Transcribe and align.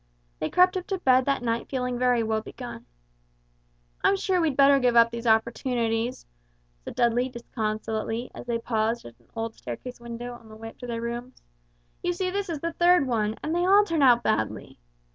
They 0.39 0.49
crept 0.49 0.75
up 0.77 0.87
to 0.87 0.97
bed 0.97 1.25
that 1.25 1.43
night 1.43 1.69
feeling 1.69 1.99
very 1.99 2.23
woe 2.23 2.41
begone. 2.41 2.87
"I'm 4.03 4.15
sure 4.15 4.41
we'd 4.41 4.57
better 4.57 4.79
give 4.79 4.95
up 4.95 5.11
these 5.11 5.27
opportunities," 5.27 6.25
said 6.79 6.95
Dudley, 6.95 7.29
disconsolately, 7.29 8.31
as 8.33 8.47
they 8.47 8.57
paused 8.57 9.05
at 9.05 9.19
an 9.19 9.27
old 9.35 9.53
staircase 9.53 9.99
window 9.99 10.33
on 10.33 10.47
their 10.47 10.57
way 10.57 10.73
to 10.79 10.87
their 10.87 11.01
rooms; 11.01 11.43
"you 12.01 12.13
see 12.13 12.31
this 12.31 12.49
is 12.49 12.61
the 12.61 12.73
third 12.73 13.05
one, 13.05 13.35
and 13.43 13.53
they 13.53 13.63
all 13.63 13.83
turn 13.83 14.01
out 14.01 14.23
badly. 14.23 14.79